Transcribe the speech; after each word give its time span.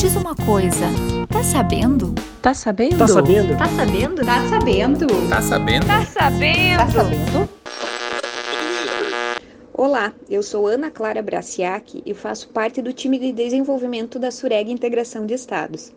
diz 0.00 0.16
uma 0.16 0.34
coisa, 0.34 0.86
tá 1.28 1.44
sabendo? 1.44 2.14
Tá 2.40 2.54
sabendo? 2.54 2.96
Tá 2.96 3.06
sabendo? 3.06 3.54
Tá 3.54 3.66
sabendo? 3.66 4.24
Tá 4.24 4.48
sabendo? 4.48 5.28
Tá 5.28 5.42
sabendo? 5.42 5.86
Tá 5.86 6.06
sabendo? 6.06 6.78
Tá 6.78 6.90
sabendo? 6.90 7.48
Olá, 9.74 10.14
eu 10.30 10.42
sou 10.42 10.66
Ana 10.66 10.90
Clara 10.90 11.20
Braciac 11.20 12.02
e 12.06 12.14
faço 12.14 12.48
parte 12.48 12.80
do 12.80 12.94
time 12.94 13.18
de 13.18 13.30
desenvolvimento 13.30 14.18
da 14.18 14.30
Sureg 14.30 14.72
Integração 14.72 15.26
de 15.26 15.34
Estados. 15.34 15.92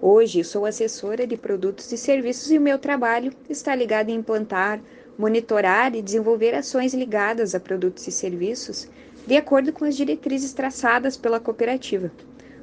Hoje 0.00 0.42
sou 0.42 0.64
assessora 0.64 1.26
de 1.26 1.36
produtos 1.36 1.92
e 1.92 1.98
serviços 1.98 2.50
e 2.50 2.56
o 2.56 2.62
meu 2.62 2.78
trabalho 2.78 3.30
está 3.50 3.74
ligado 3.74 4.08
em 4.08 4.14
implantar, 4.14 4.80
monitorar 5.18 5.94
e 5.94 6.00
desenvolver 6.00 6.54
ações 6.54 6.94
ligadas 6.94 7.54
a 7.54 7.60
produtos 7.60 8.08
e 8.08 8.10
serviços 8.10 8.88
de 9.26 9.36
acordo 9.36 9.70
com 9.70 9.84
as 9.84 9.94
diretrizes 9.94 10.54
traçadas 10.54 11.14
pela 11.14 11.38
cooperativa, 11.38 12.10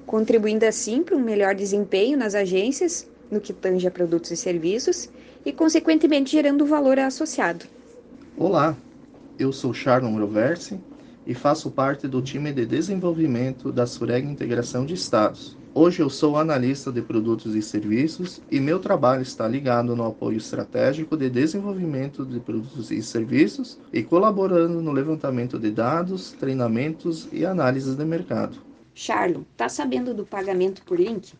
contribuindo 0.05 0.66
assim 0.66 1.04
para 1.04 1.16
um 1.16 1.22
melhor 1.22 1.55
desempenho 1.55 2.18
nas 2.18 2.36
agências 2.36 3.08
no 3.30 3.41
que 3.41 3.54
tange 3.54 3.88
a 3.88 3.91
produtos 3.91 4.32
e 4.32 4.38
serviços 4.38 5.09
e, 5.46 5.52
consequentemente, 5.52 6.32
gerando 6.32 6.66
valor 6.66 7.00
associado. 7.00 7.66
Olá, 8.38 8.76
eu 9.38 9.52
sou 9.52 9.73
Charlon 9.73 10.18
Roversi 10.18 10.80
e 11.26 11.34
faço 11.34 11.72
parte 11.72 12.08
do 12.08 12.22
time 12.22 12.54
de 12.54 12.66
desenvolvimento 12.66 13.72
da 13.72 13.86
Sureg 13.86 14.27
Integração 14.27 14.86
de 14.86 14.94
Estados. 14.94 15.58
Hoje 15.73 16.02
eu 16.02 16.10
sou 16.10 16.38
analista 16.38 16.90
de 16.90 17.02
produtos 17.02 17.54
e 17.54 17.62
serviços 17.62 18.41
e 18.49 18.62
meu 18.62 18.80
trabalho 18.80 19.24
está 19.24 19.46
ligado 19.46 19.94
no 19.94 20.05
apoio 20.05 20.38
estratégico 20.38 21.18
de 21.18 21.30
desenvolvimento 21.30 22.26
de 22.26 22.40
produtos 22.40 22.91
e 22.91 23.02
serviços 23.02 23.77
e 23.91 24.02
colaborando 24.02 24.82
no 24.82 24.94
levantamento 24.94 25.60
de 25.60 25.72
dados, 25.72 26.32
treinamentos 26.32 27.27
e 27.34 27.46
análises 27.46 27.96
de 27.96 28.05
mercado. 28.05 28.58
Charlon, 28.98 29.44
tá 29.57 29.68
sabendo 29.68 30.13
do 30.13 30.26
pagamento 30.26 30.82
por 30.84 30.98
link? 30.98 31.34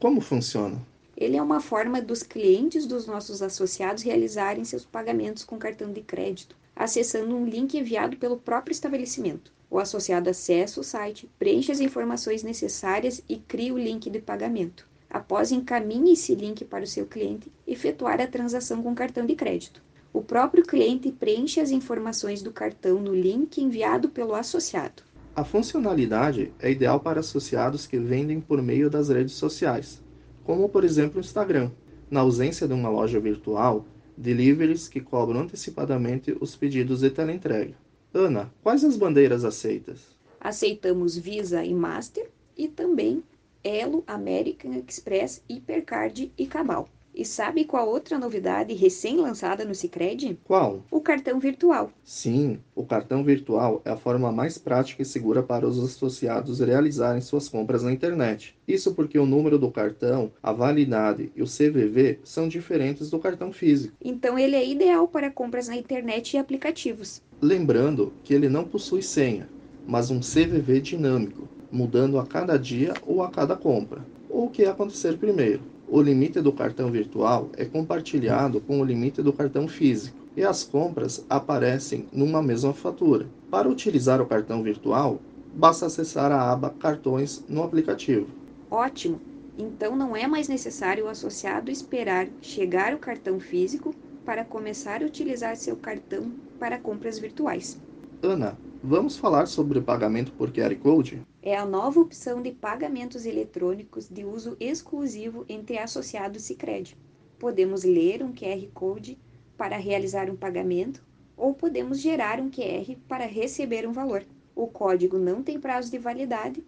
Como 0.00 0.22
funciona? 0.22 0.80
Ele 1.14 1.36
é 1.36 1.42
uma 1.42 1.60
forma 1.60 2.00
dos 2.00 2.22
clientes 2.22 2.86
dos 2.86 3.06
nossos 3.06 3.42
associados 3.42 4.02
realizarem 4.02 4.64
seus 4.64 4.86
pagamentos 4.86 5.44
com 5.44 5.58
cartão 5.58 5.92
de 5.92 6.00
crédito, 6.00 6.56
acessando 6.74 7.36
um 7.36 7.44
link 7.44 7.76
enviado 7.76 8.16
pelo 8.16 8.38
próprio 8.38 8.72
estabelecimento. 8.72 9.52
O 9.70 9.78
associado 9.78 10.30
acessa 10.30 10.80
o 10.80 10.82
site, 10.82 11.28
preenche 11.38 11.70
as 11.70 11.80
informações 11.80 12.42
necessárias 12.42 13.22
e 13.28 13.36
cria 13.36 13.74
o 13.74 13.78
link 13.78 14.08
de 14.08 14.18
pagamento. 14.18 14.88
Após, 15.10 15.52
encaminhe 15.52 16.14
esse 16.14 16.34
link 16.34 16.64
para 16.64 16.84
o 16.84 16.88
seu 16.88 17.04
cliente 17.04 17.52
efetuar 17.66 18.18
a 18.18 18.26
transação 18.26 18.82
com 18.82 18.94
cartão 18.94 19.26
de 19.26 19.34
crédito. 19.34 19.82
O 20.10 20.22
próprio 20.22 20.64
cliente 20.64 21.12
preenche 21.12 21.60
as 21.60 21.70
informações 21.70 22.42
do 22.42 22.50
cartão 22.50 22.98
no 22.98 23.14
link 23.14 23.58
enviado 23.58 24.08
pelo 24.08 24.34
associado. 24.34 25.02
A 25.36 25.42
funcionalidade 25.42 26.52
é 26.60 26.70
ideal 26.70 27.00
para 27.00 27.18
associados 27.18 27.88
que 27.88 27.98
vendem 27.98 28.40
por 28.40 28.62
meio 28.62 28.88
das 28.88 29.08
redes 29.08 29.34
sociais, 29.34 30.00
como 30.44 30.68
por 30.68 30.84
exemplo 30.84 31.16
o 31.16 31.20
Instagram. 31.20 31.72
Na 32.08 32.20
ausência 32.20 32.68
de 32.68 32.72
uma 32.72 32.88
loja 32.88 33.18
virtual, 33.18 33.84
deliveries 34.16 34.86
que 34.86 35.00
cobram 35.00 35.40
antecipadamente 35.40 36.36
os 36.40 36.54
pedidos 36.54 37.00
de 37.00 37.10
teleentrega. 37.10 37.74
Ana, 38.12 38.54
quais 38.62 38.84
as 38.84 38.96
bandeiras 38.96 39.44
aceitas? 39.44 40.16
Aceitamos 40.40 41.18
Visa 41.18 41.64
e 41.64 41.74
Master 41.74 42.30
e 42.56 42.68
também 42.68 43.20
Elo, 43.64 44.04
American 44.06 44.72
Express, 44.86 45.42
Hipercard 45.48 46.30
e 46.38 46.46
Cabal. 46.46 46.88
E 47.16 47.24
sabe 47.24 47.64
qual 47.64 47.88
outra 47.88 48.18
novidade 48.18 48.74
recém-lançada 48.74 49.64
no 49.64 49.72
Sicredi? 49.72 50.36
Qual? 50.42 50.82
O 50.90 51.00
cartão 51.00 51.38
virtual. 51.38 51.92
Sim, 52.02 52.58
o 52.74 52.84
cartão 52.84 53.22
virtual 53.22 53.80
é 53.84 53.90
a 53.90 53.96
forma 53.96 54.32
mais 54.32 54.58
prática 54.58 55.02
e 55.02 55.04
segura 55.04 55.40
para 55.40 55.64
os 55.64 55.78
associados 55.78 56.58
realizarem 56.58 57.20
suas 57.20 57.48
compras 57.48 57.84
na 57.84 57.92
internet. 57.92 58.56
Isso 58.66 58.92
porque 58.96 59.16
o 59.16 59.26
número 59.26 59.60
do 59.60 59.70
cartão, 59.70 60.32
a 60.42 60.52
validade 60.52 61.30
e 61.36 61.42
o 61.42 61.46
CVV 61.46 62.18
são 62.24 62.48
diferentes 62.48 63.10
do 63.10 63.20
cartão 63.20 63.52
físico. 63.52 63.94
Então 64.04 64.36
ele 64.36 64.56
é 64.56 64.68
ideal 64.68 65.06
para 65.06 65.30
compras 65.30 65.68
na 65.68 65.76
internet 65.76 66.34
e 66.34 66.38
aplicativos. 66.38 67.22
Lembrando 67.40 68.12
que 68.24 68.34
ele 68.34 68.48
não 68.48 68.64
possui 68.64 69.02
senha, 69.02 69.48
mas 69.86 70.10
um 70.10 70.18
CVV 70.18 70.80
dinâmico, 70.80 71.48
mudando 71.70 72.18
a 72.18 72.26
cada 72.26 72.58
dia 72.58 72.92
ou 73.06 73.22
a 73.22 73.30
cada 73.30 73.54
compra. 73.54 74.04
O 74.28 74.48
que 74.48 74.64
acontecer 74.64 75.16
primeiro? 75.16 75.73
O 75.88 76.00
limite 76.00 76.40
do 76.40 76.52
cartão 76.52 76.90
virtual 76.90 77.50
é 77.56 77.64
compartilhado 77.64 78.60
com 78.60 78.80
o 78.80 78.84
limite 78.84 79.22
do 79.22 79.32
cartão 79.32 79.68
físico 79.68 80.16
e 80.36 80.42
as 80.42 80.64
compras 80.64 81.24
aparecem 81.28 82.06
numa 82.12 82.42
mesma 82.42 82.72
fatura. 82.72 83.26
Para 83.50 83.68
utilizar 83.68 84.20
o 84.20 84.26
cartão 84.26 84.62
virtual, 84.62 85.20
basta 85.54 85.86
acessar 85.86 86.32
a 86.32 86.50
aba 86.50 86.70
Cartões 86.70 87.44
no 87.48 87.62
aplicativo. 87.62 88.26
Ótimo! 88.70 89.20
Então 89.56 89.94
não 89.94 90.16
é 90.16 90.26
mais 90.26 90.48
necessário 90.48 91.04
o 91.04 91.08
associado 91.08 91.70
esperar 91.70 92.26
chegar 92.40 92.92
o 92.92 92.98
cartão 92.98 93.38
físico 93.38 93.94
para 94.24 94.44
começar 94.44 95.02
a 95.02 95.06
utilizar 95.06 95.54
seu 95.56 95.76
cartão 95.76 96.32
para 96.58 96.78
compras 96.78 97.18
virtuais. 97.18 97.78
Ana, 98.22 98.56
vamos 98.86 99.16
falar 99.16 99.46
sobre 99.46 99.80
pagamento 99.80 100.30
por 100.32 100.52
QR 100.52 100.76
Code? 100.76 101.22
É 101.42 101.56
a 101.56 101.64
nova 101.64 101.98
opção 101.98 102.42
de 102.42 102.52
pagamentos 102.52 103.24
eletrônicos 103.24 104.10
de 104.10 104.26
uso 104.26 104.58
exclusivo 104.60 105.46
entre 105.48 105.78
associados 105.78 106.42
Sicredi. 106.42 106.94
Podemos 107.38 107.82
ler 107.82 108.22
um 108.22 108.34
QR 108.34 108.68
Code 108.74 109.18
para 109.56 109.78
realizar 109.78 110.28
um 110.28 110.36
pagamento 110.36 111.02
ou 111.34 111.54
podemos 111.54 111.98
gerar 111.98 112.38
um 112.38 112.50
QR 112.50 112.94
para 113.08 113.24
receber 113.24 113.88
um 113.88 113.92
valor. 113.92 114.22
O 114.54 114.66
código 114.66 115.18
não 115.18 115.42
tem 115.42 115.58
prazo 115.58 115.90
de 115.90 115.96
validade, 115.96 116.62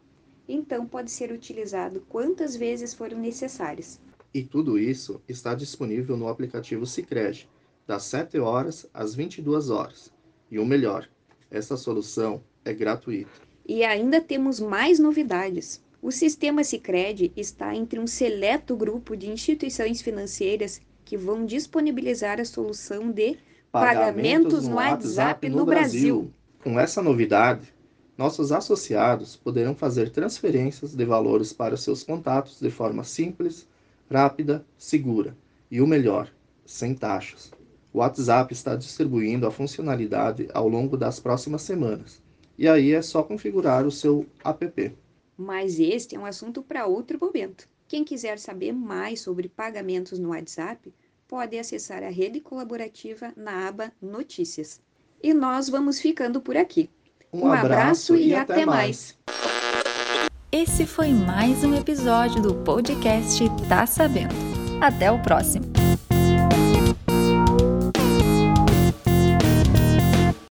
então 0.48 0.86
pode 0.86 1.10
ser 1.10 1.30
utilizado 1.30 2.00
quantas 2.08 2.56
vezes 2.56 2.94
forem 2.94 3.18
necessárias. 3.18 4.00
E 4.32 4.42
tudo 4.42 4.78
isso 4.78 5.20
está 5.28 5.54
disponível 5.54 6.16
no 6.16 6.28
aplicativo 6.28 6.86
Sicredi, 6.86 7.46
das 7.86 8.04
7 8.04 8.38
horas 8.38 8.88
às 8.94 9.14
22 9.14 9.68
horas. 9.68 10.10
E 10.50 10.58
o 10.58 10.64
melhor, 10.64 11.08
essa 11.50 11.76
solução 11.76 12.42
é 12.64 12.72
gratuita. 12.72 13.30
E 13.66 13.84
ainda 13.84 14.20
temos 14.20 14.60
mais 14.60 14.98
novidades. 14.98 15.82
O 16.00 16.12
sistema 16.12 16.62
Sicredi 16.62 17.32
está 17.36 17.74
entre 17.74 17.98
um 17.98 18.06
seleto 18.06 18.76
grupo 18.76 19.16
de 19.16 19.28
instituições 19.28 20.00
financeiras 20.00 20.80
que 21.04 21.16
vão 21.16 21.44
disponibilizar 21.44 22.40
a 22.40 22.44
solução 22.44 23.10
de 23.10 23.38
pagamentos, 23.72 24.68
no 24.68 24.76
WhatsApp 24.76 25.48
no 25.48 25.64
Brasil. 25.64 26.30
Com 26.62 26.78
essa 26.78 27.02
novidade, 27.02 27.72
nossos 28.16 28.50
associados 28.50 29.36
poderão 29.36 29.74
fazer 29.74 30.10
transferências 30.10 30.94
de 30.94 31.04
valores 31.04 31.52
para 31.52 31.76
seus 31.76 32.02
contatos 32.02 32.60
de 32.60 32.70
forma 32.70 33.04
simples, 33.04 33.68
rápida, 34.10 34.64
segura 34.78 35.36
e 35.70 35.80
o 35.80 35.86
melhor, 35.86 36.30
sem 36.64 36.94
taxas. 36.94 37.50
O 37.96 38.00
WhatsApp 38.00 38.52
está 38.52 38.76
distribuindo 38.76 39.46
a 39.46 39.50
funcionalidade 39.50 40.50
ao 40.52 40.68
longo 40.68 40.98
das 40.98 41.18
próximas 41.18 41.62
semanas 41.62 42.22
e 42.58 42.68
aí 42.68 42.92
é 42.92 43.00
só 43.00 43.22
configurar 43.22 43.86
o 43.86 43.90
seu 43.90 44.26
app. 44.44 44.94
Mas 45.34 45.80
este 45.80 46.14
é 46.14 46.18
um 46.18 46.26
assunto 46.26 46.62
para 46.62 46.84
outro 46.84 47.18
momento. 47.18 47.66
Quem 47.88 48.04
quiser 48.04 48.38
saber 48.38 48.72
mais 48.72 49.20
sobre 49.22 49.48
pagamentos 49.48 50.18
no 50.18 50.28
WhatsApp, 50.28 50.92
pode 51.26 51.58
acessar 51.58 52.02
a 52.02 52.10
rede 52.10 52.38
colaborativa 52.38 53.32
na 53.34 53.66
aba 53.66 53.90
Notícias. 54.02 54.78
E 55.22 55.32
nós 55.32 55.70
vamos 55.70 55.98
ficando 55.98 56.38
por 56.38 56.54
aqui. 56.54 56.90
Um, 57.32 57.46
um 57.46 57.52
abraço, 57.52 58.12
abraço, 58.12 58.16
e, 58.16 58.34
até, 58.34 58.52
até 58.52 58.66
mais. 58.66 59.16
mais. 59.26 60.38
Esse 60.52 60.84
foi 60.84 61.14
mais 61.14 61.64
um 61.64 61.74
episódio 61.74 62.42
do 62.42 62.56
podcast 62.56 63.42
Tá 63.70 63.86
Sabendo. 63.86 64.34
Até 64.82 65.10
o 65.10 65.18
próximo! 65.22 65.75